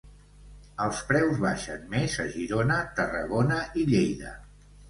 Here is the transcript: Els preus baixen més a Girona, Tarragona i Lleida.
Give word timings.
Els 0.85 1.01
preus 1.09 1.43
baixen 1.43 1.85
més 1.93 2.17
a 2.25 2.27
Girona, 2.37 2.81
Tarragona 3.01 3.63
i 3.83 3.89
Lleida. 3.95 4.37